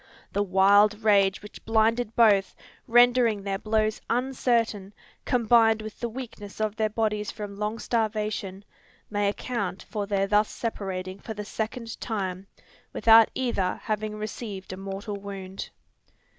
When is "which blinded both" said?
1.43-2.55